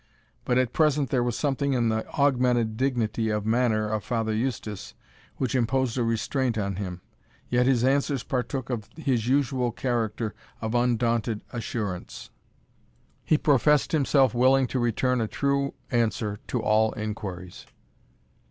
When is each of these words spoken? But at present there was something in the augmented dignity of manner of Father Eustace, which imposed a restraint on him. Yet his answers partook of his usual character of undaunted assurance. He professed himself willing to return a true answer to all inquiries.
But 0.45 0.57
at 0.57 0.73
present 0.73 1.11
there 1.11 1.21
was 1.21 1.37
something 1.37 1.73
in 1.73 1.89
the 1.89 2.07
augmented 2.15 2.75
dignity 2.75 3.29
of 3.29 3.45
manner 3.45 3.87
of 3.87 4.03
Father 4.03 4.33
Eustace, 4.33 4.95
which 5.37 5.53
imposed 5.53 5.95
a 5.95 6.01
restraint 6.03 6.57
on 6.57 6.77
him. 6.77 7.01
Yet 7.49 7.67
his 7.67 7.83
answers 7.83 8.23
partook 8.23 8.71
of 8.71 8.89
his 8.95 9.27
usual 9.27 9.71
character 9.71 10.33
of 10.59 10.73
undaunted 10.73 11.43
assurance. 11.53 12.31
He 13.23 13.37
professed 13.37 13.91
himself 13.91 14.33
willing 14.33 14.65
to 14.69 14.79
return 14.79 15.21
a 15.21 15.27
true 15.27 15.75
answer 15.91 16.39
to 16.47 16.59
all 16.59 16.93
inquiries. 16.93 17.67